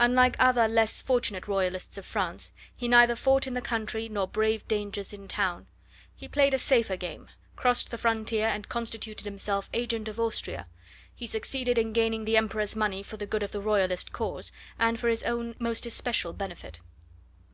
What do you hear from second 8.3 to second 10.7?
and constituted himself agent of Austria;